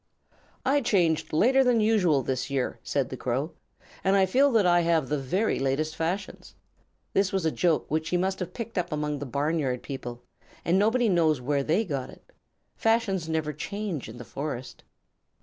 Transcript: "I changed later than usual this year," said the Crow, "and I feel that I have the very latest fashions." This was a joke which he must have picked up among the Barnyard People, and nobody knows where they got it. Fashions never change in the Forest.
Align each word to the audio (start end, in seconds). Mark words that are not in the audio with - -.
"I 0.65 0.81
changed 0.81 1.31
later 1.31 1.63
than 1.63 1.79
usual 1.79 2.23
this 2.23 2.49
year," 2.49 2.79
said 2.81 3.09
the 3.09 3.17
Crow, 3.17 3.51
"and 4.03 4.15
I 4.15 4.25
feel 4.25 4.51
that 4.53 4.65
I 4.65 4.81
have 4.81 5.09
the 5.09 5.17
very 5.19 5.59
latest 5.59 5.95
fashions." 5.95 6.55
This 7.13 7.31
was 7.31 7.45
a 7.45 7.51
joke 7.51 7.85
which 7.87 8.09
he 8.09 8.17
must 8.17 8.39
have 8.39 8.51
picked 8.51 8.79
up 8.79 8.91
among 8.91 9.19
the 9.19 9.27
Barnyard 9.27 9.83
People, 9.83 10.23
and 10.65 10.79
nobody 10.79 11.07
knows 11.07 11.39
where 11.39 11.61
they 11.61 11.85
got 11.85 12.09
it. 12.09 12.31
Fashions 12.75 13.29
never 13.29 13.53
change 13.53 14.09
in 14.09 14.17
the 14.17 14.25
Forest. 14.25 14.83